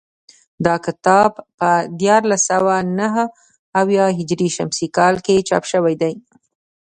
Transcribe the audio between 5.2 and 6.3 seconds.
کې چاپ شوی دی